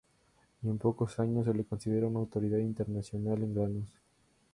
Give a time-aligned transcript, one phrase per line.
[0.63, 3.93] Y en pocos años se lo considera una autoridad international en granos.